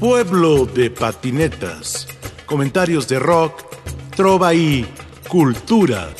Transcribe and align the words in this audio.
Pueblo 0.00 0.66
de 0.66 0.90
patinetas. 0.90 2.06
Comentarios 2.44 3.08
de 3.08 3.18
rock, 3.18 3.62
trova 4.14 4.52
y 4.52 4.86
cultura. 5.26 6.10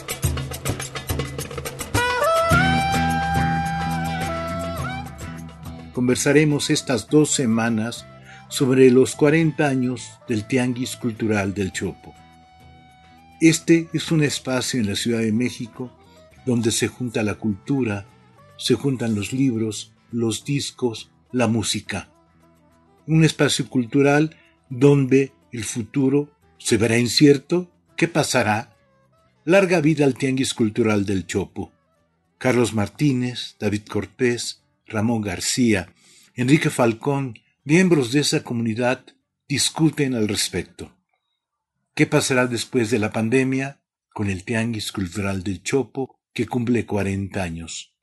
Conversaremos 5.93 6.71
estas 6.71 7.07
dos 7.09 7.31
semanas 7.33 8.07
sobre 8.49 8.91
los 8.91 9.15
40 9.15 9.67
años 9.67 10.09
del 10.27 10.49
Tianguis 10.49 10.97
Cultural 10.97 11.53
del 11.53 11.71
Chopo. 11.71 12.15
Este 13.43 13.91
es 13.93 14.11
un 14.11 14.23
espacio 14.23 14.81
en 14.81 14.87
la 14.87 14.97
Ciudad 14.97 15.21
de 15.21 15.33
México 15.33 15.93
donde 16.47 16.71
se 16.71 16.89
junta 16.89 17.23
la 17.23 17.35
cultura, 17.35 18.07
se 18.57 18.73
juntan 18.73 19.15
los 19.15 19.35
libros, 19.35 19.93
los 20.13 20.47
discos, 20.47 21.11
la 21.31 21.47
música. 21.47 22.09
Un 23.07 23.25
espacio 23.25 23.69
cultural 23.69 24.37
donde 24.69 25.33
el 25.53 25.65
futuro 25.65 26.31
se 26.59 26.77
verá 26.77 26.99
incierto. 26.99 27.71
¿Qué 27.97 28.09
pasará? 28.09 28.77
Larga 29.45 29.81
vida 29.81 30.05
al 30.05 30.15
Tianguis 30.15 30.55
Cultural 30.55 31.07
del 31.07 31.27
Chopo. 31.27 31.73
Carlos 32.39 32.75
Martínez, 32.75 33.57
David 33.59 33.83
Cortés, 33.89 34.63
Ramón 34.87 35.23
García, 35.23 35.93
Enrique 36.35 36.69
Falcón, 36.69 37.39
miembros 37.65 38.13
de 38.13 38.21
esa 38.21 38.43
comunidad, 38.43 39.05
discuten 39.49 40.15
al 40.15 40.29
respecto. 40.29 40.95
¿Qué 41.95 42.07
pasará 42.07 42.47
después 42.47 42.91
de 42.91 42.99
la 42.99 43.11
pandemia 43.11 43.81
con 44.13 44.29
el 44.29 44.45
Tianguis 44.45 44.93
Cultural 44.93 45.43
del 45.43 45.63
Chopo 45.63 46.19
que 46.35 46.47
cumple 46.47 46.85
40 46.85 47.43
años? 47.43 47.96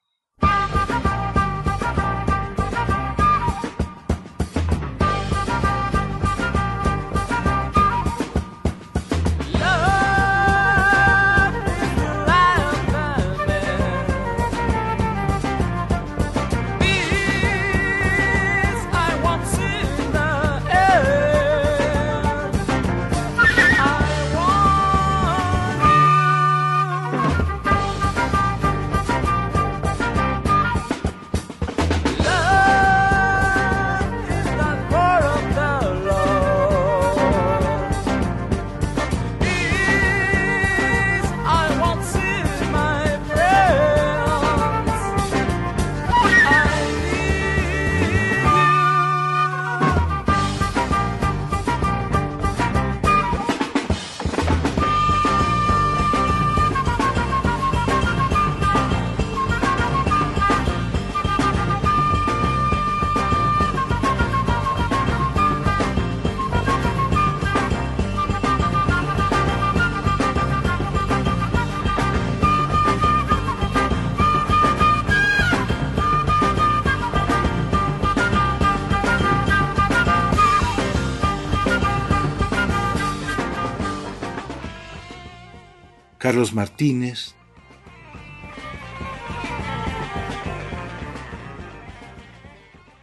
Martínez. 86.52 87.36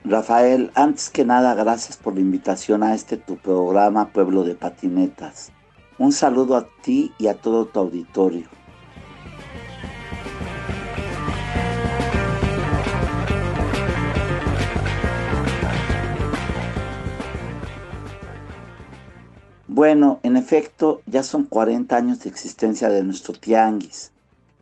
Rafael, 0.05 0.73
antes 0.75 1.09
que 1.09 1.25
nada, 1.25 1.55
gracias 1.55 1.97
por 1.97 2.15
la 2.15 2.21
invitación 2.21 2.83
a 2.83 2.95
este 2.95 3.17
tu 3.17 3.37
programa 3.37 4.13
Pueblo 4.13 4.43
de 4.43 4.57
Patinetas. 4.57 5.53
Un 5.99 6.13
saludo 6.13 6.57
a 6.57 6.67
ti 6.83 7.13
y 7.19 7.29
a 7.29 7.35
todo 7.35 7.67
tu 7.67 7.79
auditorio. 7.79 8.49
Bueno, 19.81 20.21
en 20.23 20.37
efecto, 20.37 21.01
ya 21.07 21.23
son 21.23 21.45
40 21.45 21.97
años 21.97 22.21
de 22.21 22.29
existencia 22.29 22.91
de 22.91 23.03
nuestro 23.03 23.33
tianguis. 23.33 24.13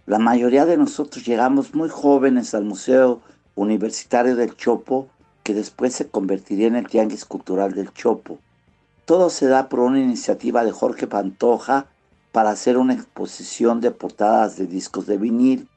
La 0.06 0.20
mayoría 0.20 0.64
de 0.64 0.76
nosotros 0.76 1.26
llegamos 1.26 1.74
muy 1.74 1.88
jóvenes 1.88 2.54
al 2.54 2.64
Museo 2.64 3.20
Universitario 3.56 4.36
del 4.36 4.54
Chopo, 4.54 5.08
que 5.42 5.54
después 5.54 5.92
se 5.92 6.06
convertiría 6.08 6.68
en 6.68 6.76
el 6.76 6.86
Tianguis 6.86 7.24
Cultural 7.24 7.72
del 7.74 7.92
Chopo. 7.92 8.38
Todo 9.06 9.28
se 9.28 9.48
da 9.48 9.68
por 9.68 9.80
una 9.80 9.98
iniciativa 9.98 10.62
de 10.62 10.70
Jorge 10.70 11.08
Pantoja 11.08 11.86
para 12.30 12.50
hacer 12.50 12.78
una 12.78 12.94
exposición 12.94 13.80
de 13.80 13.90
portadas 13.90 14.56
de 14.56 14.68
discos 14.68 15.06
de 15.08 15.18
vinil. 15.18 15.68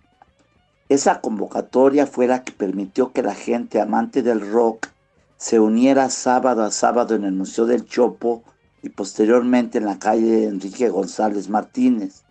Esa 0.87 1.19
convocatoria 1.19 2.05
fue 2.05 2.27
la 2.27 2.43
que 2.43 2.51
permitió 2.51 3.11
que 3.11 3.23
la 3.23 3.33
gente 3.33 3.81
amante 3.81 4.21
del 4.21 4.51
rock 4.51 4.89
se 5.37 5.59
uniera 5.59 6.11
sábado 6.11 6.63
a 6.63 6.69
sábado 6.69 7.15
en 7.15 7.23
el 7.23 7.33
Museo 7.33 7.65
del 7.65 7.87
Chopo 7.87 8.43
y 8.81 8.89
posteriormente 8.89 9.77
en 9.77 9.85
la 9.85 9.99
calle 9.99 10.45
Enrique 10.45 10.89
González 10.89 11.49
Martínez. 11.49 12.23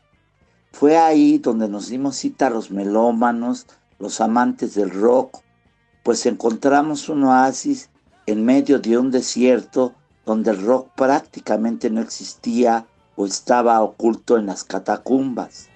Fue 0.72 0.96
ahí 0.96 1.38
donde 1.38 1.68
nos 1.68 1.88
dimos 1.88 2.16
cita 2.16 2.48
a 2.48 2.50
los 2.50 2.70
melómanos, 2.70 3.66
los 3.98 4.20
amantes 4.20 4.74
del 4.74 4.90
rock, 4.90 5.38
pues 6.02 6.26
encontramos 6.26 7.08
un 7.08 7.24
oasis 7.24 7.90
en 8.26 8.44
medio 8.44 8.78
de 8.78 8.98
un 8.98 9.10
desierto 9.10 9.94
donde 10.24 10.50
el 10.50 10.62
rock 10.62 10.90
prácticamente 10.96 11.90
no 11.90 12.00
existía 12.00 12.86
o 13.16 13.26
estaba 13.26 13.80
oculto 13.80 14.38
en 14.38 14.46
las 14.46 14.64
catacumbas. 14.64 15.69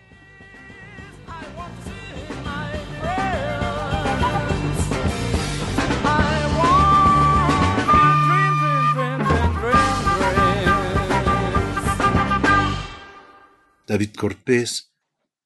David 13.86 14.14
Cortés. 14.16 14.92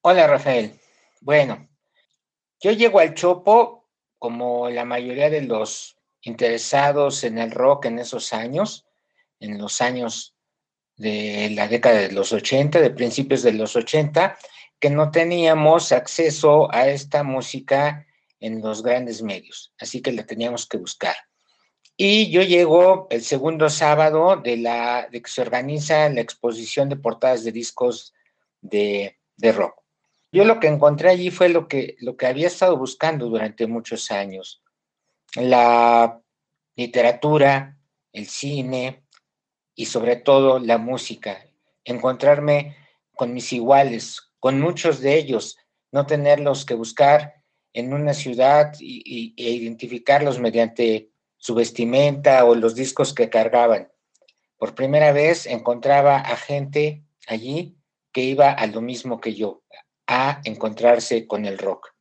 Hola 0.01 0.27
Rafael. 0.27 0.79
Bueno, 1.19 1.67
yo 2.61 2.71
llego 2.71 2.99
al 2.99 3.13
Chopo 3.13 3.89
como 4.17 4.69
la 4.69 4.85
mayoría 4.85 5.29
de 5.29 5.41
los 5.41 5.97
interesados 6.21 7.23
en 7.23 7.37
el 7.37 7.51
rock 7.51 7.85
en 7.85 7.99
esos 7.99 8.31
años, 8.31 8.85
en 9.39 9.57
los 9.57 9.81
años 9.81 10.35
de 10.95 11.49
la 11.51 11.67
década 11.67 11.99
de 11.99 12.11
los 12.11 12.31
80, 12.31 12.79
de 12.79 12.91
principios 12.91 13.43
de 13.43 13.53
los 13.53 13.75
80, 13.75 14.37
que 14.79 14.89
no 14.89 15.11
teníamos 15.11 15.91
acceso 15.91 16.73
a 16.73 16.87
esta 16.87 17.23
música 17.23 18.05
en 18.39 18.61
los 18.61 18.83
grandes 18.83 19.21
medios, 19.21 19.73
así 19.79 20.01
que 20.01 20.13
la 20.13 20.25
teníamos 20.25 20.65
que 20.65 20.77
buscar. 20.77 21.15
Y 21.97 22.29
yo 22.29 22.41
llego 22.41 23.07
el 23.09 23.21
segundo 23.21 23.69
sábado 23.69 24.37
de, 24.37 24.55
la, 24.55 25.09
que 25.11 25.21
se 25.25 25.41
organiza 25.41 26.07
la 26.07 26.21
exposición 26.21 26.87
de 26.87 26.95
portadas 26.95 27.43
de 27.43 27.51
discos 27.51 28.13
de, 28.61 29.17
rock. 29.55 29.75
Yo 30.31 30.45
lo 30.45 30.59
que 30.59 30.67
encontré 30.67 31.09
allí 31.09 31.31
fue 31.31 31.49
lo 31.49 31.67
que, 31.67 31.95
lo 31.99 32.15
que 32.17 32.27
había 32.27 32.47
estado 32.47 32.77
buscando 32.77 33.27
durante 33.27 33.67
muchos 33.67 34.11
años. 34.11 34.61
La 35.35 36.21
literatura, 36.75 37.77
el 38.13 38.27
cine 38.27 39.03
y 39.75 39.85
sobre 39.85 40.17
todo 40.17 40.59
la 40.59 40.77
música. 40.77 41.45
Encontrarme 41.83 42.75
con 43.15 43.33
mis 43.33 43.51
iguales, 43.53 44.31
con 44.39 44.59
muchos 44.59 44.99
de 45.01 45.17
ellos, 45.17 45.57
no 45.91 46.05
tenerlos 46.05 46.65
que 46.65 46.75
buscar 46.75 47.43
en 47.73 47.93
una 47.93 48.13
ciudad 48.13 48.73
y, 48.79 49.33
e 49.37 49.49
identificarlos 49.51 50.39
mediante 50.39 51.09
su 51.37 51.55
vestimenta 51.55 52.45
o 52.45 52.55
los 52.55 52.75
discos 52.75 53.13
que 53.13 53.29
cargaban. 53.29 53.91
Por 54.57 54.75
primera 54.75 55.11
vez 55.13 55.45
encontraba 55.45 56.17
a 56.17 56.35
gente 56.35 57.03
allí 57.27 57.78
que 58.11 58.21
iba 58.21 58.51
a 58.51 58.67
lo 58.67 58.81
mismo 58.81 59.19
que 59.19 59.33
yo, 59.33 59.63
a 60.07 60.41
encontrarse 60.43 61.27
con 61.27 61.45
el 61.45 61.57
rock. 61.57 61.93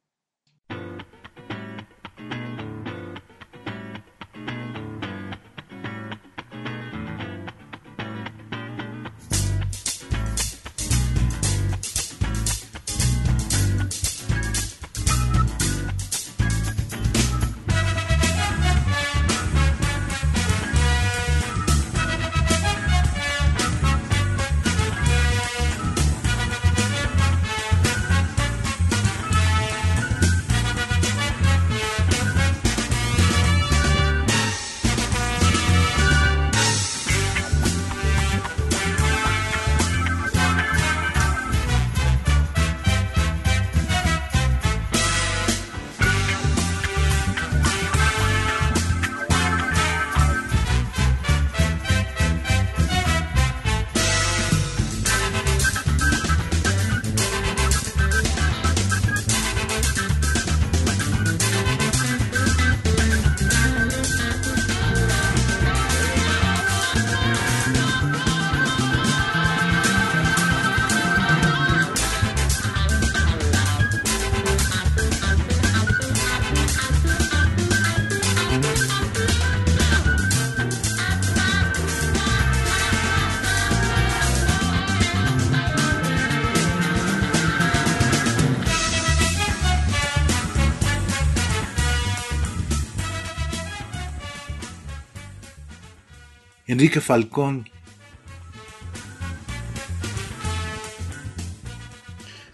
Enrique 96.69 97.01
Falcón. 97.01 97.67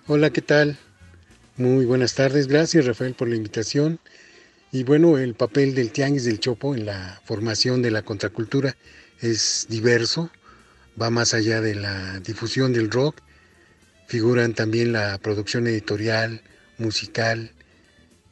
Hola, 0.07 0.31
¿qué 0.31 0.41
tal? 0.41 0.79
Muy 1.57 1.85
buenas 1.85 2.15
tardes. 2.15 2.47
Gracias, 2.47 2.87
Rafael, 2.87 3.15
por 3.15 3.29
la 3.29 3.35
invitación. 3.35 3.99
Y 4.71 4.85
bueno, 4.85 5.19
el 5.19 5.35
papel 5.35 5.75
del 5.75 5.91
Tianguis 5.91 6.27
del 6.27 6.39
Chopo 6.39 6.77
en 6.77 6.87
la 6.87 7.21
formación 7.25 7.83
de 7.83 7.91
la 7.91 8.03
contracultura 8.03 8.77
es 9.21 9.67
diverso, 9.69 10.31
va 11.01 11.11
más 11.11 11.35
allá 11.35 11.61
de 11.61 11.75
la 11.75 12.21
difusión 12.21 12.73
del 12.73 12.93
rock, 12.93 13.21
figuran 14.07 14.55
también 14.55 14.93
la 14.93 15.19
producción 15.19 15.67
editorial, 15.67 16.41
musical 16.79 17.51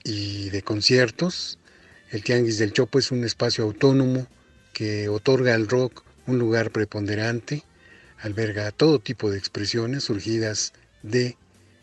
y 0.05 0.49
de 0.51 0.63
conciertos. 0.63 1.59
El 2.13 2.23
Tianguis 2.23 2.59
del 2.59 2.73
Chopo 2.73 3.01
es 3.01 3.11
un 3.11 3.25
espacio 3.25 3.65
autónomo 3.65 4.29
que 4.73 5.09
otorga 5.09 5.55
al 5.55 5.69
rock 5.69 6.03
un 6.27 6.39
lugar 6.39 6.71
preponderante, 6.71 7.65
alberga 8.19 8.71
todo 8.71 9.01
tipo 9.01 9.31
de 9.31 9.39
expresiones 9.39 10.05
surgidas 10.05 10.73
de 11.03 11.37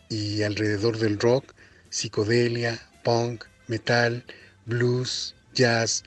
y 0.10 0.44
alrededor 0.44 0.98
del 0.98 1.20
rock, 1.20 1.54
psicodelia, 1.90 2.80
punk, 3.04 3.46
metal, 3.68 4.24
blues, 4.66 5.36
jazz, 5.54 6.04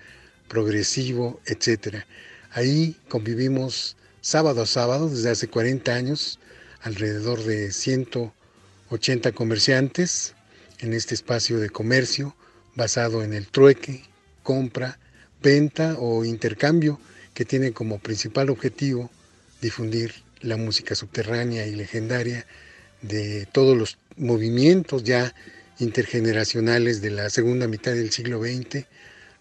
progresivo, 0.48 1.40
etc. 1.46 2.04
Ahí 2.50 2.96
convivimos 3.08 3.96
sábado 4.20 4.62
a 4.62 4.66
sábado 4.66 5.08
desde 5.08 5.30
hace 5.30 5.48
40 5.48 5.94
años, 5.94 6.38
alrededor 6.82 7.42
de 7.44 7.72
180 7.72 9.32
comerciantes 9.32 10.34
en 10.78 10.92
este 10.92 11.14
espacio 11.14 11.60
de 11.60 11.70
comercio 11.70 12.34
basado 12.74 13.22
en 13.22 13.34
el 13.34 13.46
trueque, 13.48 14.04
compra, 14.42 14.98
venta 15.42 15.96
o 15.98 16.24
intercambio 16.24 17.00
que 17.34 17.44
tiene 17.44 17.72
como 17.72 17.98
principal 17.98 18.50
objetivo 18.50 19.10
difundir 19.60 20.14
la 20.40 20.56
música 20.56 20.94
subterránea 20.94 21.66
y 21.66 21.74
legendaria 21.74 22.46
de 23.00 23.46
todos 23.46 23.76
los 23.76 23.98
movimientos 24.16 25.04
ya 25.04 25.34
intergeneracionales 25.78 27.00
de 27.00 27.10
la 27.10 27.30
segunda 27.30 27.66
mitad 27.66 27.92
del 27.92 28.10
siglo 28.10 28.42
XX 28.42 28.86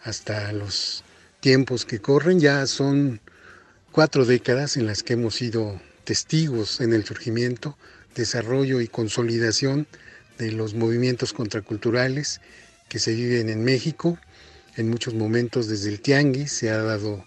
hasta 0.04 0.52
los 0.52 1.04
tiempos 1.40 1.86
que 1.86 2.00
corren. 2.00 2.40
Ya 2.40 2.66
son 2.68 3.20
cuatro 3.92 4.26
décadas 4.26 4.78
en 4.78 4.86
las 4.86 5.04
que 5.04 5.14
hemos 5.14 5.36
sido 5.36 5.82
testigos 6.04 6.82
en 6.82 6.94
el 6.94 7.06
surgimiento, 7.06 7.78
desarrollo 8.16 8.82
y 8.82 8.88
consolidación 8.88 9.88
de 10.38 10.52
los 10.52 10.74
movimientos 10.74 11.34
contraculturales 11.34 12.42
que 12.90 13.00
se 13.00 13.14
viven 13.14 13.50
en 13.50 13.64
México. 13.64 14.18
En 14.78 14.90
muchos 14.90 15.14
momentos 15.14 15.68
desde 15.68 15.90
el 15.90 16.00
tianguis 16.00 16.52
se 16.52 16.70
ha 16.70 16.82
dado 16.82 17.26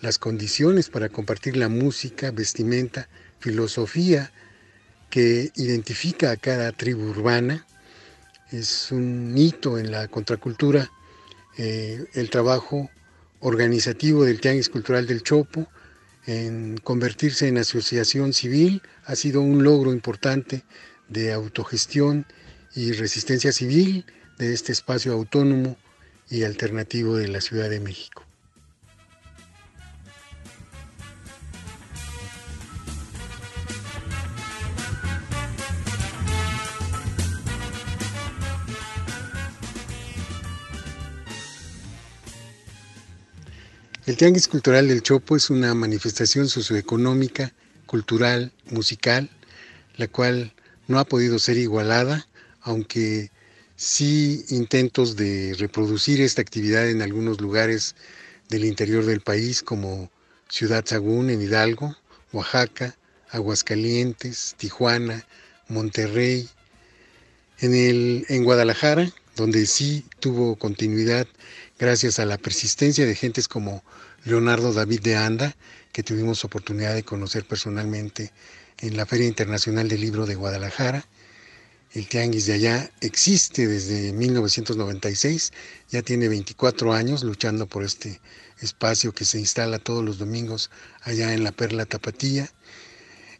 las 0.00 0.18
condiciones 0.18 0.90
para 0.90 1.08
compartir 1.08 1.56
la 1.56 1.68
música, 1.68 2.30
vestimenta, 2.30 3.08
filosofía 3.40 4.32
que 5.10 5.50
identifica 5.56 6.30
a 6.30 6.36
cada 6.36 6.70
tribu 6.70 7.08
urbana. 7.08 7.66
Es 8.52 8.92
un 8.92 9.36
hito 9.36 9.78
en 9.78 9.90
la 9.90 10.06
contracultura 10.06 10.88
eh, 11.58 12.04
el 12.14 12.30
trabajo 12.30 12.90
organizativo 13.40 14.24
del 14.24 14.40
Tianguis 14.40 14.68
Cultural 14.68 15.06
del 15.06 15.22
Chopo, 15.22 15.66
en 16.26 16.78
convertirse 16.78 17.48
en 17.48 17.58
asociación 17.58 18.32
civil, 18.32 18.82
ha 19.04 19.16
sido 19.16 19.40
un 19.40 19.62
logro 19.64 19.92
importante 19.92 20.64
de 21.08 21.32
autogestión 21.32 22.24
y 22.74 22.92
resistencia 22.92 23.52
civil 23.52 24.06
de 24.38 24.54
este 24.54 24.72
espacio 24.72 25.12
autónomo 25.12 25.76
y 26.30 26.44
alternativo 26.44 27.16
de 27.16 27.28
la 27.28 27.40
Ciudad 27.40 27.70
de 27.70 27.80
México. 27.80 28.24
El 44.06 44.18
Tianguis 44.18 44.48
Cultural 44.48 44.86
del 44.86 45.02
Chopo 45.02 45.34
es 45.34 45.48
una 45.48 45.72
manifestación 45.72 46.46
socioeconómica, 46.46 47.54
cultural, 47.86 48.52
musical, 48.70 49.30
la 49.96 50.08
cual 50.08 50.52
no 50.88 50.98
ha 50.98 51.06
podido 51.06 51.38
ser 51.38 51.56
igualada, 51.56 52.26
aunque 52.60 53.30
sí 53.84 54.44
intentos 54.48 55.14
de 55.14 55.54
reproducir 55.58 56.20
esta 56.20 56.40
actividad 56.40 56.88
en 56.88 57.02
algunos 57.02 57.40
lugares 57.40 57.94
del 58.48 58.64
interior 58.64 59.04
del 59.04 59.20
país, 59.20 59.62
como 59.62 60.10
Ciudad 60.48 60.84
Sagún 60.86 61.28
en 61.28 61.42
Hidalgo, 61.42 61.94
Oaxaca, 62.32 62.96
Aguascalientes, 63.30 64.54
Tijuana, 64.56 65.26
Monterrey. 65.68 66.48
En, 67.60 67.72
el, 67.72 68.26
en 68.28 68.42
Guadalajara, 68.42 69.12
donde 69.36 69.66
sí 69.66 70.04
tuvo 70.18 70.56
continuidad 70.56 71.26
gracias 71.78 72.18
a 72.18 72.24
la 72.24 72.36
persistencia 72.36 73.06
de 73.06 73.14
gentes 73.14 73.46
como 73.46 73.84
Leonardo 74.24 74.72
David 74.72 75.00
de 75.02 75.16
Anda, 75.16 75.56
que 75.92 76.02
tuvimos 76.02 76.44
oportunidad 76.44 76.94
de 76.94 77.04
conocer 77.04 77.44
personalmente 77.44 78.32
en 78.78 78.96
la 78.96 79.06
Feria 79.06 79.28
Internacional 79.28 79.88
del 79.88 80.00
Libro 80.00 80.26
de 80.26 80.34
Guadalajara. 80.34 81.06
El 81.94 82.08
Tianguis 82.08 82.46
de 82.46 82.54
allá 82.54 82.90
existe 83.00 83.68
desde 83.68 84.12
1996, 84.12 85.52
ya 85.92 86.02
tiene 86.02 86.26
24 86.26 86.92
años 86.92 87.22
luchando 87.22 87.68
por 87.68 87.84
este 87.84 88.20
espacio 88.58 89.12
que 89.12 89.24
se 89.24 89.38
instala 89.38 89.78
todos 89.78 90.04
los 90.04 90.18
domingos 90.18 90.72
allá 91.02 91.32
en 91.34 91.44
la 91.44 91.52
Perla 91.52 91.86
Tapatía. 91.86 92.50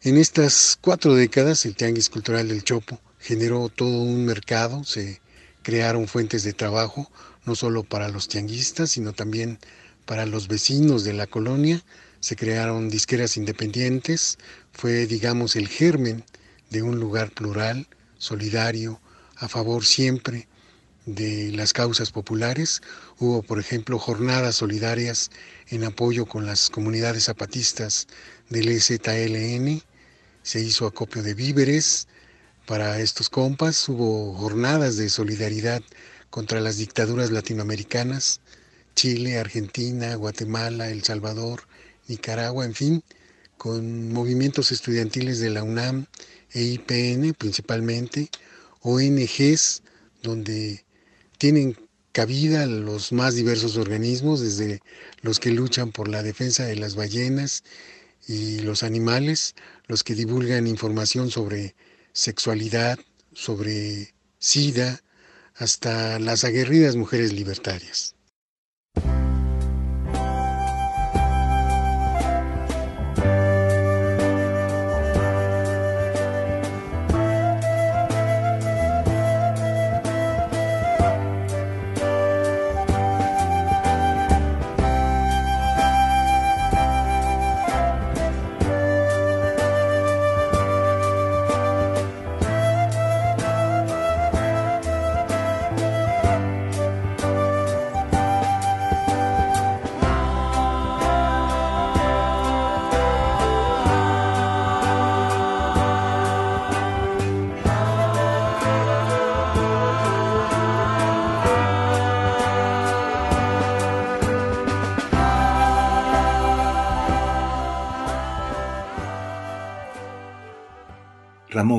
En 0.03 0.17
estas 0.17 0.79
cuatro 0.81 1.17
décadas, 1.17 1.67
el 1.67 1.75
Tianguis 1.75 2.09
Cultural 2.09 2.47
del 2.47 2.63
Chopo 2.63 3.01
generó 3.19 3.71
todo 3.71 4.03
un 4.03 4.25
mercado, 4.25 4.85
se 4.85 5.21
crearon 5.63 6.07
fuentes 6.07 6.45
de 6.45 6.53
trabajo, 6.53 7.11
no 7.47 7.57
solo 7.57 7.83
para 7.83 8.09
los 8.09 8.29
tianguistas, 8.29 8.93
sino 8.93 9.13
también 9.13 9.59
para 10.07 10.27
los 10.27 10.47
vecinos 10.47 11.03
de 11.03 11.15
la 11.15 11.27
colonia. 11.27 11.83
Se 12.21 12.37
crearon 12.37 12.89
disqueras 12.89 13.37
independientes, 13.37 14.39
fue, 14.73 15.09
digamos, 15.09 15.57
el 15.57 15.67
germen 15.67 16.25
de 16.71 16.85
un 16.85 17.01
lugar 17.01 17.33
plural, 17.33 17.89
solidario, 18.25 19.01
a 19.37 19.49
favor 19.49 19.85
siempre 19.85 20.49
de 21.05 21.53
las 21.53 21.73
causas 21.75 22.11
populares. 22.11 22.81
Hubo, 23.19 23.43
por 23.43 23.61
ejemplo, 23.61 23.99
jornadas 23.99 24.57
solidarias 24.57 25.31
en 25.69 25.85
apoyo 25.85 26.25
con 26.25 26.47
las 26.47 26.71
comunidades 26.71 27.25
zapatistas 27.25 28.07
del 28.49 28.69
EZLN. 28.69 29.83
Se 30.43 30.61
hizo 30.61 30.87
acopio 30.87 31.23
de 31.23 31.35
víveres 31.35 32.09
para 32.67 32.99
estos 33.01 33.29
compas. 33.29 33.89
Hubo 33.89 34.35
jornadas 34.35 34.97
de 34.97 35.11
solidaridad 35.11 35.83
contra 36.31 36.61
las 36.61 36.79
dictaduras 36.79 37.31
latinoamericanas, 37.31 38.41
Chile, 38.97 39.39
Argentina, 39.39 40.15
Guatemala, 40.15 40.89
El 40.89 41.05
Salvador, 41.05 41.65
Nicaragua, 42.09 42.65
en 42.65 42.75
fin, 42.75 43.05
con 43.59 44.13
movimientos 44.13 44.73
estudiantiles 44.73 45.41
de 45.41 45.51
la 45.51 45.63
UNAM 45.63 46.07
IPN 46.55 47.35
principalmente, 47.35 48.31
ONGs 48.81 49.83
donde 50.23 50.85
tienen 51.39 51.77
cabida 52.13 52.67
los 52.67 53.13
más 53.13 53.35
diversos 53.35 53.77
organismos, 53.77 54.41
desde 54.41 54.81
los 55.23 55.41
que 55.41 55.51
luchan 55.51 55.91
por 55.91 56.09
la 56.09 56.23
defensa 56.23 56.65
de 56.65 56.77
las 56.77 56.95
ballenas 56.95 57.65
y 58.29 58.61
los 58.61 58.83
animales, 58.83 59.55
los 59.87 60.05
que 60.05 60.15
divulgan 60.15 60.67
información 60.67 61.31
sobre 61.31 61.75
sexualidad, 62.13 62.99
sobre 63.33 64.15
SIDA, 64.39 65.03
hasta 65.57 66.19
las 66.19 66.45
aguerridas 66.45 66.97
mujeres 66.97 67.33
libertarias. 67.33 68.14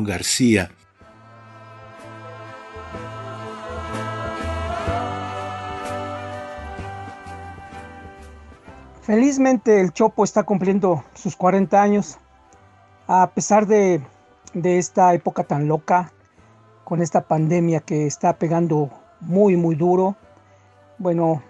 García, 0.03 0.71
Felizmente 9.05 9.81
el 9.81 9.93
Chopo 9.93 10.23
está 10.23 10.41
cumpliendo 10.41 11.03
sus 11.13 11.35
40 11.35 11.79
años, 11.79 12.17
a 13.05 13.29
pesar 13.35 13.67
de, 13.67 14.01
esta 14.55 15.13
época 15.13 15.43
tan 15.43 15.67
loca, 15.67 16.11
con 16.83 17.03
esta 17.03 17.21
pandemia 17.21 17.81
que 17.81 18.07
está 18.07 18.33
pegando 18.33 18.89
muy, 19.21 19.57
muy 19.57 19.75
duro. 19.75 20.15
Bueno, 20.97 21.43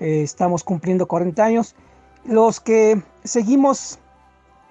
eh, 0.00 0.22
estamos 0.24 0.64
cumpliendo 0.64 1.06
40 1.06 1.44
años. 1.44 1.76
Los 2.24 2.58
que 2.58 3.00
seguimos 3.22 4.00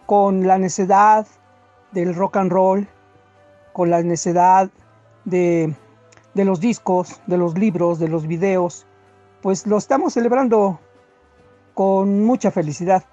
con 0.06 0.46
la 0.46 0.58
necedad 0.58 1.26
del 1.94 2.16
rock 2.16 2.38
and 2.38 2.52
roll, 2.52 2.88
con 3.74 3.90
la 3.90 4.02
necedad 4.02 4.70
de, 5.26 5.74
de 6.34 6.46
los 6.46 6.60
discos, 6.60 7.22
de 7.28 7.38
los 7.38 7.58
libros, 7.58 8.00
de 8.00 8.08
los 8.08 8.28
videos, 8.28 8.86
pues 9.42 9.68
lo 9.68 9.78
estamos 9.78 10.14
celebrando 10.14 10.80
con 11.74 12.24
mucha 12.24 12.52
felicidad. 12.52 13.04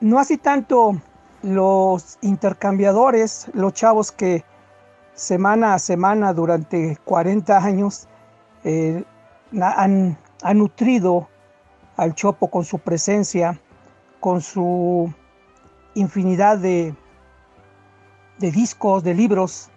No 0.00 0.18
así 0.18 0.36
tanto 0.36 1.00
los 1.42 2.18
intercambiadores, 2.20 3.48
los 3.54 3.72
chavos 3.72 4.12
que 4.12 4.44
semana 5.14 5.74
a 5.74 5.78
semana 5.78 6.32
durante 6.32 6.98
40 7.04 7.56
años 7.56 8.08
eh, 8.64 9.04
han, 9.60 10.18
nutrido 10.54 11.28
al 11.96 12.14
Chopo 12.14 12.50
con 12.50 12.64
su 12.64 12.78
presencia, 12.78 13.58
con 14.20 14.42
su 14.42 15.12
infinidad 15.94 16.58
de, 16.58 16.94
de 18.38 18.50
discos, 18.50 19.02
de 19.02 19.14
libros 19.14 19.70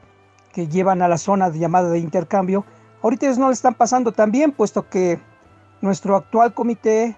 que 0.52 0.68
llevan 0.68 1.02
a 1.02 1.08
la 1.08 1.18
zona 1.18 1.50
llamada 1.50 1.90
de 1.90 2.00
intercambio. 2.00 2.66
Ahorita 3.02 3.28
ellos 3.28 3.38
no 3.38 3.48
le 3.48 3.54
están 3.54 3.76
pasando 3.76 4.12
tan 4.12 4.32
bien, 4.32 4.52
puesto 4.52 4.90
que 4.90 5.20
nuestro 5.82 6.16
actual 6.16 6.54
comité 6.54 7.16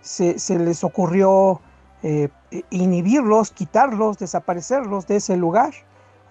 se, 0.00 0.36
les 0.58 0.84
ocurrió 0.84 1.60
eh, 2.02 2.28
inhibirlos, 2.70 3.50
quitarlos, 3.52 4.18
desaparecerlos 4.18 5.06
de 5.06 5.16
ese 5.16 5.36
lugar, 5.36 5.72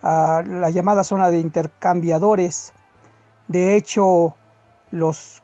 a 0.04 0.44
la 0.46 0.70
llamada 0.70 1.04
zona 1.04 1.30
de 1.30 1.40
intercambiadores. 1.40 2.74
De 3.48 3.76
hecho, 3.76 4.36
los, 4.92 5.42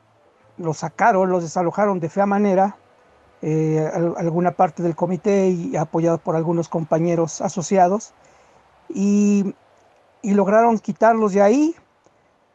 los 0.56 0.78
sacaron, 0.78 1.30
los 1.30 1.42
desalojaron 1.42 2.00
de 2.00 2.08
fea 2.08 2.26
manera, 2.26 2.76
eh, 3.40 3.88
alguna 4.16 4.52
parte 4.52 4.82
del 4.82 4.96
comité 4.96 5.48
y 5.48 5.76
apoyado 5.76 6.18
por 6.18 6.34
algunos 6.36 6.68
compañeros 6.68 7.40
asociados, 7.40 8.12
y, 8.88 9.54
lograron 10.22 10.78
quitarlos 10.78 11.32
de 11.32 11.42
ahí, 11.42 11.74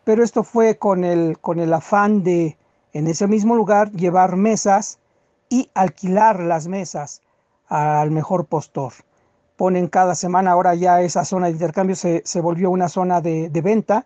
pero 0.03 0.23
esto 0.23 0.43
fue 0.43 0.77
con 0.77 1.03
el, 1.03 1.39
con 1.39 1.59
el 1.59 1.73
afán 1.73 2.23
de, 2.23 2.57
en 2.93 3.07
ese 3.07 3.27
mismo 3.27 3.55
lugar, 3.55 3.91
llevar 3.91 4.35
mesas 4.35 4.99
y 5.49 5.69
alquilar 5.73 6.39
las 6.39 6.67
mesas 6.67 7.21
al 7.67 8.11
mejor 8.11 8.45
postor. 8.45 8.93
Ponen 9.55 9.87
cada 9.87 10.15
semana, 10.15 10.51
ahora 10.51 10.75
ya 10.75 11.01
esa 11.01 11.25
zona 11.25 11.47
de 11.47 11.53
intercambio 11.53 11.95
se, 11.95 12.41
volvió 12.41 12.69
una 12.69 12.89
zona 12.89 13.21
de, 13.21 13.49
venta 13.63 14.05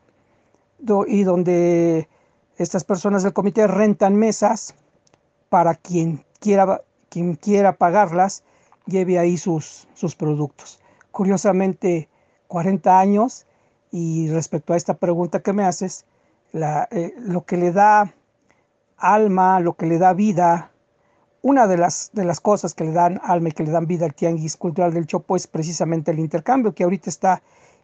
y 1.08 1.24
donde 1.24 2.08
estas 2.58 2.84
personas 2.84 3.24
del 3.24 3.34
comité 3.34 3.66
rentan 3.68 4.16
mesas 4.16 4.76
para 5.50 5.76
quien 5.76 6.24
quiera, 6.40 6.82
quien 7.10 7.36
quiera 7.36 7.74
pagarlas, 7.74 8.44
lleve 8.86 9.20
ahí 9.20 9.38
sus, 9.38 9.88
sus 9.94 10.16
productos. 10.16 10.80
Curiosamente, 11.12 12.10
40 12.48 13.00
años 13.00 13.46
y 13.92 14.30
respecto 14.30 14.74
a 14.74 14.78
esta 14.78 14.96
pregunta 14.96 15.42
que 15.42 15.54
me 15.54 15.64
haces, 15.64 16.06
eh, 16.54 17.14
lo 17.20 17.46
que 17.46 17.58
le 17.58 17.72
da 17.72 18.14
alma, 18.98 19.60
lo 19.60 19.74
que 19.74 19.86
le 19.86 19.98
da 19.98 20.14
vida 20.14 20.72
una 21.42 21.68
de 21.68 21.78
las, 21.78 22.10
de 22.14 22.26
las 22.26 22.42
cosas 22.42 22.74
que 22.74 22.84
le 22.84 22.92
dan 22.92 23.22
alma 23.24 23.50
y 23.50 23.52
que 23.54 23.64
le 23.64 23.72
dan 23.72 23.88
vida 23.88 24.06
al 24.06 24.14
tianguis 24.14 24.58
cultural 24.58 24.94
del 24.94 25.08
Chopo 25.08 25.36
es 25.36 25.48
precisamente 25.48 26.12
el 26.12 26.20
intercambio, 26.20 26.74
que 26.74 26.84
ahorita 26.84 27.10
está 27.10 27.42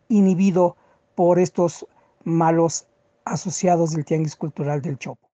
inhibido 0.09 0.75
por 1.15 1.39
estos 1.39 1.87
malos 2.25 2.87
asociados 3.23 3.91
del 3.91 4.03
tianguis 4.03 4.35
cultural 4.35 4.81
del 4.81 4.97
Chopo. 4.97 5.29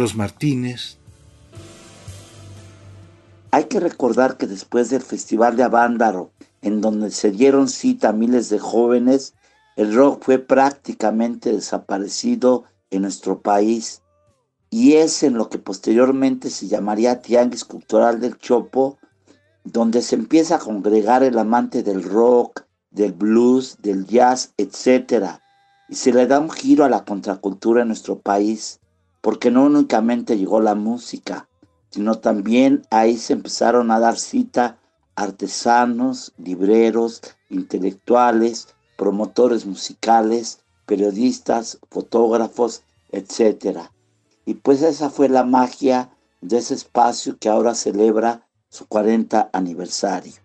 Carlos 0.00 0.16
Martínez. 0.16 0.96
Hay 3.50 3.64
que 3.64 3.80
recordar 3.80 4.38
que 4.38 4.46
después 4.46 4.88
del 4.88 5.02
Festival 5.02 5.56
de 5.56 5.64
Avándaro, 5.64 6.30
en 6.62 6.80
donde 6.80 7.10
se 7.10 7.30
dieron 7.30 7.68
cita 7.68 8.08
a 8.08 8.12
miles 8.14 8.48
de 8.48 8.58
jóvenes, 8.58 9.34
el 9.76 9.94
rock 9.94 10.24
fue 10.24 10.38
prácticamente 10.38 11.52
desaparecido 11.52 12.64
en 12.88 13.02
nuestro 13.02 13.42
país 13.42 14.00
y 14.70 14.94
es 14.94 15.22
en 15.22 15.34
lo 15.34 15.50
que 15.50 15.58
posteriormente 15.58 16.48
se 16.48 16.66
llamaría 16.66 17.20
Tianguis 17.20 17.66
Cultural 17.66 18.20
del 18.20 18.38
Chopo, 18.38 18.96
donde 19.64 20.00
se 20.00 20.14
empieza 20.14 20.54
a 20.54 20.60
congregar 20.60 21.22
el 21.24 21.38
amante 21.38 21.82
del 21.82 22.02
rock, 22.02 22.64
del 22.90 23.12
blues, 23.12 23.76
del 23.82 24.06
jazz, 24.06 24.54
etc. 24.56 25.40
Y 25.90 25.96
se 25.96 26.10
le 26.14 26.26
da 26.26 26.40
un 26.40 26.48
giro 26.48 26.86
a 26.86 26.88
la 26.88 27.04
contracultura 27.04 27.82
en 27.82 27.88
nuestro 27.88 28.18
país 28.18 28.79
porque 29.20 29.50
no 29.50 29.64
únicamente 29.64 30.38
llegó 30.38 30.60
la 30.60 30.74
música, 30.74 31.48
sino 31.90 32.16
también 32.16 32.82
ahí 32.90 33.16
se 33.16 33.32
empezaron 33.32 33.90
a 33.90 33.98
dar 33.98 34.16
cita 34.16 34.78
artesanos, 35.16 36.32
libreros, 36.38 37.20
intelectuales, 37.50 38.68
promotores 38.96 39.66
musicales, 39.66 40.60
periodistas, 40.86 41.78
fotógrafos, 41.90 42.82
etc. 43.10 43.80
Y 44.46 44.54
pues 44.54 44.82
esa 44.82 45.10
fue 45.10 45.28
la 45.28 45.44
magia 45.44 46.10
de 46.40 46.58
ese 46.58 46.74
espacio 46.74 47.38
que 47.38 47.48
ahora 47.48 47.74
celebra 47.74 48.46
su 48.68 48.86
40 48.86 49.50
aniversario. 49.52 50.39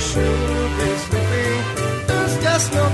shoe 0.00 0.68
fits 0.78 1.08
with. 1.10 2.06
There's 2.06 2.42
just 2.42 2.72
no 2.72 2.84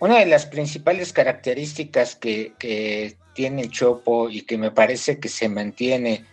Una 0.00 0.18
de 0.18 0.26
las 0.26 0.46
principales 0.46 1.12
características 1.12 2.16
que, 2.16 3.16
tiene 3.34 3.62
el 3.62 3.70
Chopo 3.70 4.28
y 4.28 4.42
que 4.42 4.58
me 4.58 4.70
parece 4.70 5.20
que 5.20 5.28
se 5.28 5.48
mantiene 5.48 6.24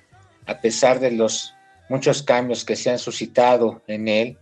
a 0.46 0.60
pesar 0.60 1.00
de 1.00 1.12
los 1.12 1.54
muchos 1.90 2.24
cambios 2.24 2.66
que 2.66 2.76
se 2.76 2.90
han 2.90 3.00
suscitado 3.00 3.82
en 3.88 4.08
él, 4.08 4.38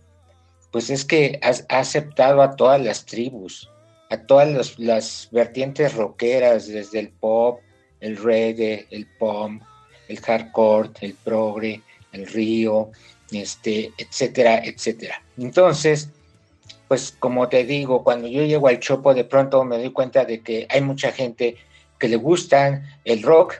pues 0.72 0.90
es 0.90 1.04
que 1.04 1.38
ha, 1.42 1.78
aceptado 1.78 2.42
a 2.42 2.56
todas 2.56 2.80
las 2.80 3.04
tribus, 3.04 3.70
a 4.10 4.16
todas 4.16 4.78
las 4.78 5.28
vertientes 5.32 5.94
rockeras, 5.94 6.68
desde 6.68 7.00
el 7.00 7.10
pop, 7.10 7.60
el 8.00 8.16
reggae, 8.16 8.86
el 8.90 9.06
pop, 9.18 9.52
el 10.08 10.20
hardcore, 10.20 10.90
el 11.00 11.14
progre, 11.14 11.82
el 12.12 12.26
río, 12.26 12.90
este, 13.30 13.92
etcétera, 13.98 14.62
etcétera. 14.64 15.22
Entonces, 15.36 16.10
pues 16.88 17.14
como 17.18 17.48
te 17.48 17.64
digo, 17.64 18.04
cuando 18.04 18.28
yo 18.28 18.44
llego 18.44 18.68
al 18.68 18.80
Chopo, 18.80 19.14
de 19.14 19.24
pronto 19.24 19.64
me 19.64 19.78
doy 19.78 19.92
cuenta 19.92 20.24
de 20.24 20.40
que 20.40 20.66
hay 20.70 20.80
mucha 20.80 21.12
gente 21.12 21.56
que 21.98 22.08
le 22.08 22.16
gusta 22.16 22.82
el 23.04 23.22
rock 23.22 23.54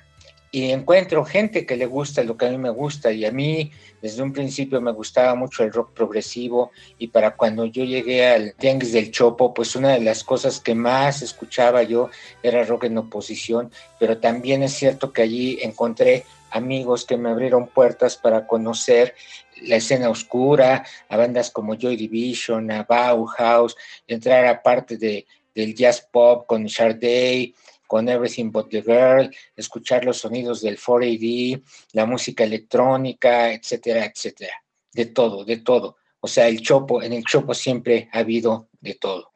y 0.52 0.70
encuentro 0.70 1.24
gente 1.24 1.66
que 1.66 1.76
le 1.76 1.86
gusta 1.86 2.22
lo 2.22 2.36
que 2.36 2.46
a 2.46 2.50
mí 2.50 2.58
me 2.58 2.70
gusta 2.70 3.10
y 3.12 3.24
a 3.24 3.32
mí 3.32 3.72
desde 4.00 4.22
un 4.22 4.32
principio 4.32 4.80
me 4.80 4.92
gustaba 4.92 5.34
mucho 5.34 5.64
el 5.64 5.72
rock 5.72 5.92
progresivo 5.92 6.70
y 6.98 7.08
para 7.08 7.36
cuando 7.36 7.64
yo 7.66 7.84
llegué 7.84 8.26
al 8.26 8.54
Tianguis 8.54 8.92
del 8.92 9.10
Chopo, 9.10 9.52
pues 9.52 9.74
una 9.74 9.90
de 9.90 10.00
las 10.00 10.22
cosas 10.22 10.60
que 10.60 10.74
más 10.74 11.22
escuchaba 11.22 11.82
yo 11.82 12.10
era 12.42 12.64
rock 12.64 12.84
en 12.84 12.98
oposición, 12.98 13.70
pero 13.98 14.18
también 14.18 14.62
es 14.62 14.72
cierto 14.74 15.12
que 15.12 15.22
allí 15.22 15.58
encontré 15.62 16.24
amigos 16.50 17.04
que 17.04 17.16
me 17.16 17.30
abrieron 17.30 17.66
puertas 17.66 18.16
para 18.16 18.46
conocer 18.46 19.14
la 19.62 19.76
escena 19.76 20.10
oscura, 20.10 20.84
a 21.08 21.16
bandas 21.16 21.50
como 21.50 21.74
Joy 21.74 21.96
Division, 21.96 22.70
a 22.70 22.84
Bauhaus, 22.84 23.76
entrar 24.06 24.46
a 24.46 24.62
parte 24.62 24.96
de, 24.96 25.26
del 25.54 25.74
jazz 25.74 26.06
pop 26.10 26.46
con 26.46 26.64
Sharday, 26.64 27.54
con 27.86 28.08
Everything 28.08 28.50
But 28.50 28.70
the 28.70 28.82
Girl, 28.82 29.30
escuchar 29.54 30.04
los 30.04 30.18
sonidos 30.18 30.60
del 30.60 30.78
4AD, 30.78 31.62
la 31.92 32.06
música 32.06 32.44
electrónica, 32.44 33.52
etcétera, 33.52 34.04
etcétera. 34.04 34.62
De 34.92 35.06
todo, 35.06 35.44
de 35.44 35.58
todo. 35.58 35.96
O 36.20 36.28
sea, 36.28 36.48
el 36.48 36.60
chopo, 36.60 37.02
en 37.02 37.12
el 37.12 37.24
chopo 37.24 37.54
siempre 37.54 38.08
ha 38.12 38.18
habido 38.20 38.68
de 38.80 38.94
todo. 38.94 39.35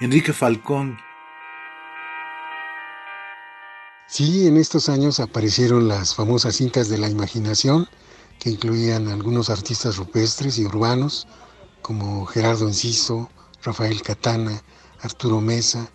Enrique 0.00 0.32
Falcón. 0.32 0.96
Sí, 4.06 4.46
en 4.46 4.56
estos 4.56 4.88
años 4.88 5.20
aparecieron 5.20 5.88
las 5.88 6.14
famosas 6.14 6.56
cintas 6.56 6.88
de 6.88 6.96
la 6.96 7.10
imaginación, 7.10 7.86
que 8.38 8.48
incluían 8.48 9.08
algunos 9.08 9.50
artistas 9.50 9.98
rupestres 9.98 10.58
y 10.58 10.64
urbanos, 10.64 11.28
como 11.82 12.24
Gerardo 12.24 12.66
Enciso, 12.66 13.28
Rafael 13.62 14.00
Catana, 14.00 14.62
Arturo 15.02 15.42
Mesa, 15.42 15.90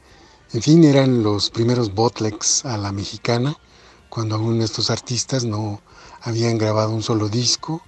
en 0.54 0.62
fin, 0.62 0.84
eran 0.84 1.24
los 1.24 1.50
primeros 1.50 1.92
botlegs 1.96 2.64
a 2.64 2.78
la 2.78 2.92
mexicana, 2.92 3.58
cuando 4.10 4.36
aún 4.36 4.62
estos 4.62 4.92
artistas 4.92 5.46
no 5.46 5.82
habían 6.22 6.60
grabado 6.60 6.92
un 6.92 7.02
solo 7.02 7.28
disco, 7.28 7.82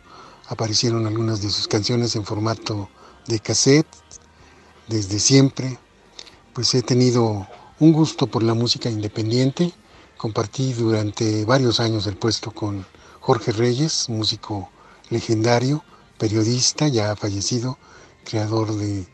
aparecieron 0.47 1.05
algunas 1.05 1.43
de 1.43 1.51
sus 1.51 1.67
canciones 1.67 2.15
en 2.15 2.25
formato 2.25 2.89
de 3.27 3.39
cassette, 3.39 3.85
desde 4.87 5.19
siempre, 5.19 5.77
pues 6.57 6.73
he 6.73 6.81
tenido 6.81 7.47
un 7.79 7.93
gusto 7.93 8.25
por 8.25 8.41
la 8.41 8.55
música 8.55 8.89
independiente. 8.89 9.71
Compartí 10.17 10.73
durante 10.73 11.45
varios 11.45 11.79
años 11.79 12.07
el 12.07 12.17
puesto 12.17 12.49
con 12.49 12.83
Jorge 13.19 13.51
Reyes, 13.51 14.09
músico 14.09 14.67
legendario, 15.11 15.83
periodista 16.17 16.87
ya 16.87 17.15
fallecido, 17.15 17.77
creador 18.25 18.75
de 18.75 19.05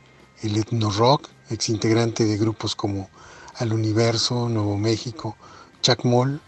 el 0.42 0.56
etno 0.56 0.90
rock, 0.90 1.28
exintegrante 1.50 2.24
de 2.24 2.38
grupos 2.38 2.78
como 2.78 3.10
Al 3.56 3.74
Universo, 3.74 4.48
Nuevo 4.48 4.78
México, 4.78 5.36
Chacmol. 5.82 6.40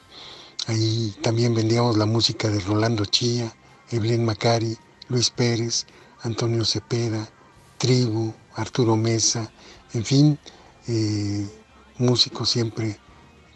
Ahí 0.67 1.13
también 1.21 1.53
vendíamos 1.53 1.97
la 1.97 2.05
música 2.05 2.47
de 2.47 2.61
Rolando 2.61 3.03
Chía, 3.03 3.53
Evelyn 3.91 4.23
Macari, 4.23 4.77
Luis 5.09 5.29
Pérez, 5.29 5.87
Antonio 6.21 6.63
Cepeda, 6.63 7.27
Tribu, 7.79 8.33
Arturo 8.55 8.95
Mesa, 8.95 9.51
en 9.93 10.05
fin, 10.05 10.39
eh, 10.87 11.47
músicos 11.97 12.49
siempre 12.49 12.99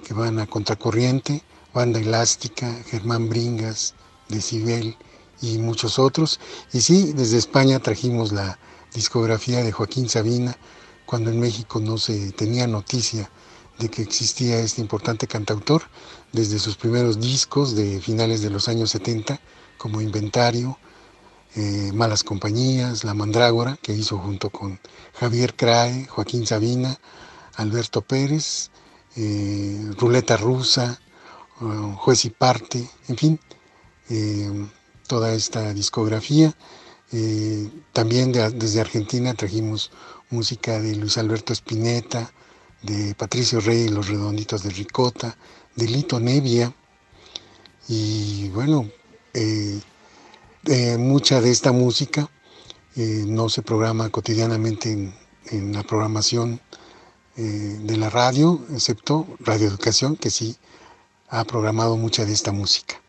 que 0.03 0.13
van 0.13 0.39
a 0.39 0.47
contracorriente, 0.47 1.43
Banda 1.73 1.99
Elástica, 1.99 2.83
Germán 2.85 3.29
Bringas, 3.29 3.93
Decibel 4.27 4.97
y 5.41 5.57
muchos 5.57 5.99
otros. 5.99 6.39
Y 6.73 6.81
sí, 6.81 7.13
desde 7.13 7.37
España 7.37 7.79
trajimos 7.79 8.31
la 8.31 8.57
discografía 8.93 9.63
de 9.63 9.71
Joaquín 9.71 10.09
Sabina, 10.09 10.57
cuando 11.05 11.31
en 11.31 11.39
México 11.39 11.79
no 11.79 11.97
se 11.97 12.31
tenía 12.31 12.67
noticia 12.67 13.29
de 13.79 13.89
que 13.89 14.01
existía 14.01 14.59
este 14.59 14.81
importante 14.81 15.27
cantautor, 15.27 15.83
desde 16.31 16.59
sus 16.59 16.75
primeros 16.75 17.19
discos 17.19 17.75
de 17.75 18.01
finales 18.01 18.41
de 18.41 18.49
los 18.49 18.67
años 18.67 18.91
70, 18.91 19.39
como 19.77 20.01
Inventario, 20.01 20.77
eh, 21.55 21.91
Malas 21.93 22.23
Compañías, 22.23 23.03
La 23.03 23.13
Mandrágora, 23.13 23.77
que 23.81 23.93
hizo 23.93 24.17
junto 24.19 24.49
con 24.49 24.79
Javier 25.19 25.55
Crae, 25.55 26.05
Joaquín 26.05 26.45
Sabina, 26.45 26.99
Alberto 27.59 28.01
Pérez, 28.01 28.71
eh, 29.15 29.91
Ruleta 29.97 30.37
Rusa, 30.37 30.99
uh, 31.61 31.93
Juez 31.95 32.25
y 32.25 32.29
Parte, 32.29 32.89
en 33.07 33.17
fin, 33.17 33.39
eh, 34.09 34.67
toda 35.07 35.33
esta 35.33 35.73
discografía. 35.73 36.53
también 37.91 38.31
desde 38.31 38.81
Argentina 38.81 39.33
trajimos 39.33 39.91
música 40.29 40.79
de 40.79 40.95
Luis 40.95 41.17
Alberto 41.17 41.53
Spinetta, 41.53 42.31
de 42.83 43.15
Patricio 43.15 43.59
Rey 43.61 43.85
y 43.85 43.89
los 43.89 44.07
Redonditos 44.07 44.61
de 44.63 44.69
Ricota, 44.69 45.35
de 45.75 45.87
Lito 45.87 46.19
Nevia, 46.19 46.71
y 47.87 48.49
bueno, 48.49 48.87
mucha 50.99 51.41
de 51.41 51.49
esta 51.49 51.71
música 51.71 52.29
eh, 52.95 53.23
no 53.25 53.47
se 53.47 53.61
programa 53.61 54.09
cotidianamente 54.09 55.13
en, 55.51 55.73
la 55.73 55.83
programación 55.83 56.59
eh, 57.41 57.77
de 57.81 57.95
la 57.95 58.09
radio, 58.09 58.59
excepto 58.73 59.25
Radio 59.39 59.67
Educación, 59.69 60.17
que 60.17 60.29
sí 60.29 60.57
ha 61.29 61.45
programado 61.45 61.95
mucha 61.95 62.25
de 62.25 62.33
esta 62.33 62.51
música. 62.51 62.99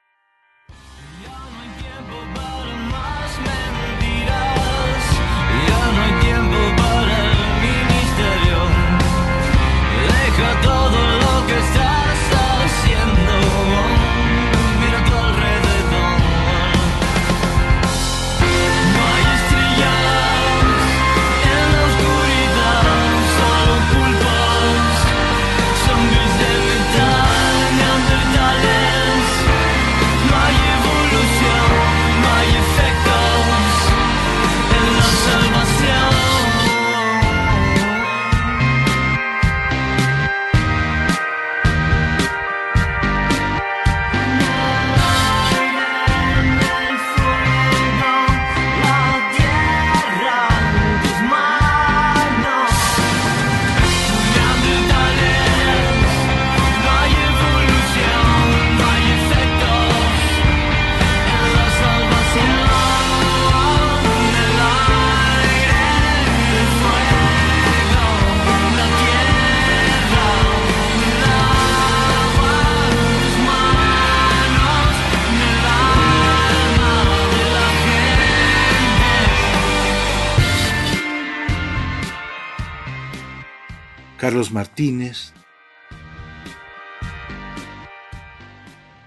Carlos 84.20 84.52
Martínez. 84.52 85.32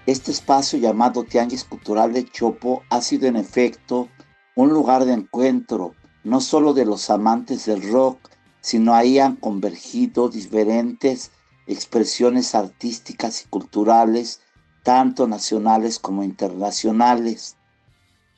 Este 0.06 0.32
espacio 0.32 0.76
llamado 0.76 1.22
Tianguis 1.22 1.62
Cultural 1.62 2.12
de 2.12 2.28
Chopo 2.28 2.82
ha 2.90 3.00
sido 3.00 3.28
en 3.28 3.36
efecto 3.36 4.08
un 4.56 4.70
lugar 4.70 5.04
de 5.04 5.12
encuentro, 5.12 5.94
no 6.24 6.40
solo 6.40 6.74
de 6.74 6.84
los 6.84 7.10
amantes 7.10 7.66
del 7.66 7.92
rock, 7.92 8.28
sino 8.60 8.92
ahí 8.92 9.20
han 9.20 9.36
convergido 9.36 10.28
diferentes 10.28 11.30
expresiones 11.68 12.56
artísticas 12.56 13.44
y 13.44 13.48
culturales, 13.48 14.40
tanto 14.82 15.28
nacionales 15.28 16.00
como 16.00 16.24
internacionales. 16.24 17.56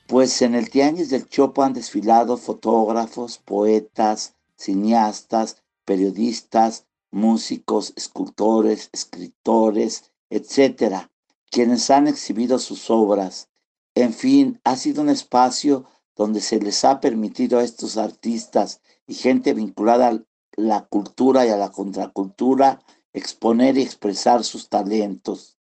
Pues 0.05 0.43
en 0.43 0.53
el 0.53 0.69
Tianguis 0.69 1.09
del 1.09 1.27
Chopo 1.27 1.63
han 1.63 1.73
desfilado 1.73 2.37
fotógrafos, 2.37 3.39
poetas, 3.39 4.35
cineastas, 4.55 5.63
periodistas, 5.87 6.85
músicos, 7.11 7.93
escultores, 7.95 8.89
escritores, 8.91 10.11
etcétera, 10.29 11.09
quienes 11.49 11.89
han 11.89 12.07
exhibido 12.07 12.59
sus 12.59 12.89
obras. 12.89 13.49
En 13.95 14.13
fin, 14.13 14.59
ha 14.65 14.75
sido 14.75 15.01
un 15.01 15.09
espacio 15.09 15.85
donde 16.15 16.41
se 16.41 16.59
les 16.59 16.83
ha 16.83 16.99
permitido 16.99 17.57
a 17.57 17.63
estos 17.63 17.97
artistas 17.97 18.81
y 19.07 19.13
gente 19.13 19.53
vinculada 19.53 20.09
a 20.09 20.23
la 20.57 20.85
cultura 20.87 21.45
y 21.45 21.49
a 21.49 21.57
la 21.57 21.71
contracultura 21.71 22.83
exponer 23.13 23.77
y 23.77 23.81
expresar 23.83 24.43
sus 24.43 24.67
talentos. 24.67 25.56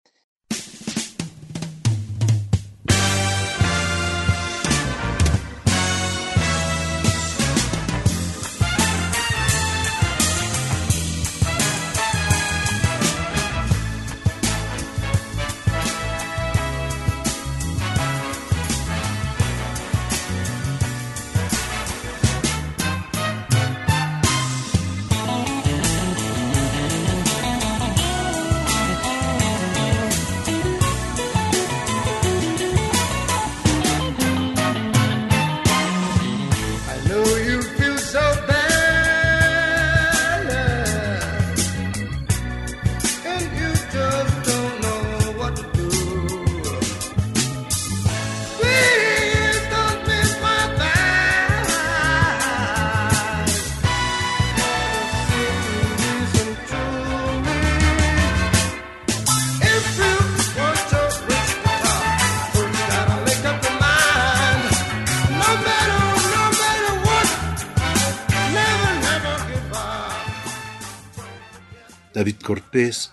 David 72.16 72.36
Cortés. 72.42 73.12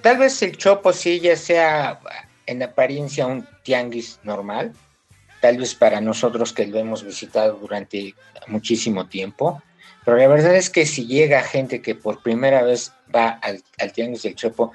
Tal 0.00 0.16
vez 0.16 0.40
el 0.40 0.56
Chopo 0.56 0.90
sí 0.94 1.20
ya 1.20 1.36
sea 1.36 2.00
en 2.46 2.62
apariencia 2.62 3.26
un 3.26 3.46
tianguis 3.62 4.20
normal, 4.22 4.72
tal 5.42 5.58
vez 5.58 5.74
para 5.74 6.00
nosotros 6.00 6.54
que 6.54 6.66
lo 6.66 6.78
hemos 6.78 7.04
visitado 7.04 7.58
durante 7.58 8.14
muchísimo 8.46 9.06
tiempo, 9.06 9.62
pero 10.06 10.16
la 10.16 10.28
verdad 10.28 10.56
es 10.56 10.70
que 10.70 10.86
si 10.86 11.06
llega 11.06 11.42
gente 11.42 11.82
que 11.82 11.94
por 11.94 12.22
primera 12.22 12.62
vez 12.62 12.90
va 13.14 13.38
al, 13.42 13.62
tianguis 13.92 14.22
del 14.22 14.34
Chopo, 14.34 14.72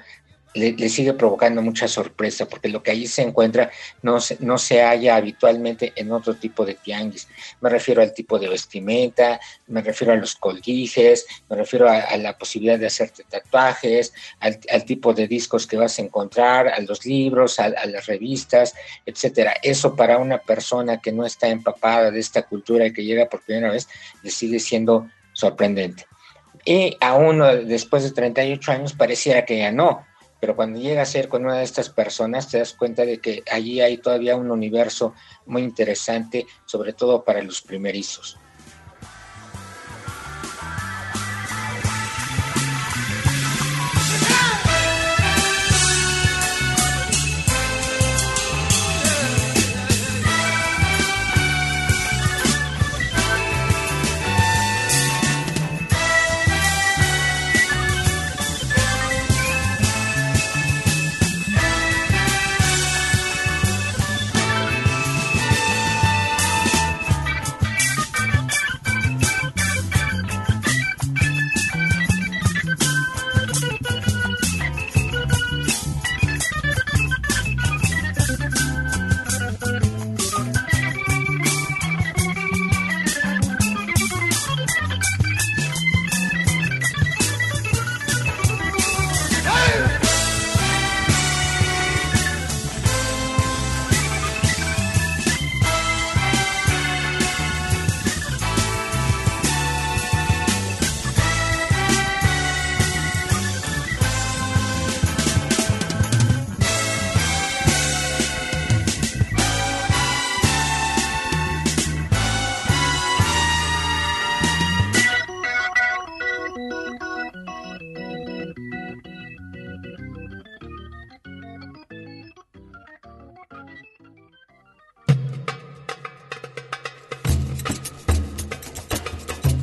le, 0.54 0.88
sigue 0.88 1.12
provocando 1.14 1.62
mucha 1.62 1.86
sorpresa 1.86 2.46
porque 2.46 2.68
lo 2.68 2.82
que 2.82 2.90
allí 2.90 3.06
se 3.06 3.22
encuentra 3.22 3.70
no 4.02 4.20
se, 4.20 4.36
no 4.40 4.58
se 4.58 4.82
halla 4.82 5.16
habitualmente 5.16 5.92
en 5.96 6.10
otro 6.10 6.34
tipo 6.34 6.64
de 6.64 6.74
tianguis. 6.74 7.28
Me 7.60 7.70
refiero 7.70 8.02
al 8.02 8.12
tipo 8.12 8.38
de 8.38 8.48
vestimenta, 8.48 9.40
me 9.68 9.82
refiero 9.82 10.12
a 10.12 10.16
los 10.16 10.34
colguijes, 10.34 11.26
me 11.48 11.56
refiero 11.56 11.88
a, 11.88 12.16
la 12.16 12.36
posibilidad 12.36 12.78
de 12.78 12.86
hacerte 12.86 13.24
tatuajes, 13.28 14.12
al, 14.40 14.84
tipo 14.84 15.14
de 15.14 15.28
discos 15.28 15.66
que 15.66 15.76
vas 15.76 15.98
a 15.98 16.02
encontrar, 16.02 16.68
a 16.68 16.80
los 16.80 17.04
libros, 17.06 17.60
a, 17.60 17.68
las 17.68 18.06
revistas, 18.06 18.74
etcétera. 19.06 19.54
Eso 19.62 19.94
para 19.94 20.18
una 20.18 20.38
persona 20.38 21.00
que 21.00 21.12
no 21.12 21.24
está 21.24 21.48
empapada 21.48 22.10
de 22.10 22.20
esta 22.20 22.42
cultura 22.42 22.86
y 22.86 22.92
que 22.92 23.04
llega 23.04 23.28
por 23.28 23.42
primera 23.42 23.70
vez, 23.70 23.88
le 24.22 24.30
sigue 24.30 24.58
siendo 24.58 25.08
sorprendente. 25.32 26.06
Y 26.64 26.96
aún 27.00 27.38
después 27.66 28.02
de 28.02 28.10
38 28.10 28.72
años 28.72 28.92
pareciera 28.92 29.46
que 29.46 29.58
ya 29.58 29.72
no, 29.72 30.04
pero 30.40 30.56
cuando 30.56 30.80
llega 30.80 31.02
a 31.02 31.06
ser 31.06 31.28
con 31.28 31.44
una 31.44 31.58
de 31.58 31.64
estas 31.64 31.90
personas 31.90 32.48
te 32.48 32.58
das 32.58 32.72
cuenta 32.72 33.04
de 33.04 33.18
que 33.18 33.42
allí 33.50 33.80
hay 33.80 33.98
todavía 33.98 34.36
un 34.36 34.50
universo 34.50 35.14
muy 35.46 35.62
interesante, 35.62 36.46
sobre 36.64 36.94
todo 36.94 37.24
para 37.24 37.42
los 37.42 37.60
primerizos. 37.60 38.38